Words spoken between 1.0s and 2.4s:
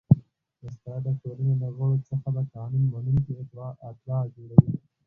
د ټولني له غړو څخه د